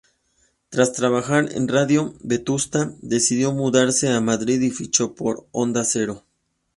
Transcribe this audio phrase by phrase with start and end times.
[0.69, 6.23] Tras trabajar en Radio Vetusta decidió mudarse a Madrid y fichó por Onda Cero.